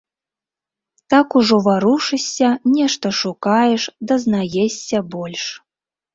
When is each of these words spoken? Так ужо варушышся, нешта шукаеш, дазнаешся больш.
Так 1.13 1.27
ужо 1.39 1.55
варушышся, 1.65 2.47
нешта 2.75 3.07
шукаеш, 3.19 3.83
дазнаешся 4.07 4.99
больш. 5.13 5.45